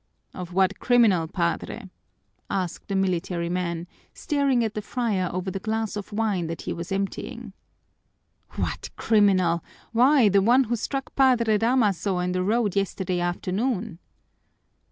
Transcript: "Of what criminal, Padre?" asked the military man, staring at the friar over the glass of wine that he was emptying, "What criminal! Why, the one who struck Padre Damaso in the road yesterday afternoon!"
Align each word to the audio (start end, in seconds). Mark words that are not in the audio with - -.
"Of 0.33 0.51
what 0.51 0.79
criminal, 0.79 1.27
Padre?" 1.27 1.87
asked 2.49 2.87
the 2.87 2.95
military 2.95 3.49
man, 3.49 3.85
staring 4.15 4.63
at 4.63 4.73
the 4.73 4.81
friar 4.81 5.29
over 5.31 5.51
the 5.51 5.59
glass 5.59 5.95
of 5.95 6.11
wine 6.11 6.47
that 6.47 6.63
he 6.63 6.73
was 6.73 6.91
emptying, 6.91 7.53
"What 8.53 8.89
criminal! 8.95 9.63
Why, 9.91 10.27
the 10.27 10.41
one 10.41 10.63
who 10.63 10.75
struck 10.75 11.15
Padre 11.15 11.59
Damaso 11.59 12.17
in 12.17 12.31
the 12.31 12.41
road 12.41 12.75
yesterday 12.75 13.19
afternoon!" 13.19 13.99